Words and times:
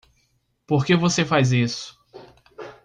Por 0.65 0.83
que 0.83 0.95
você 0.95 1.23
faz 1.23 1.51
isso? 1.51 2.01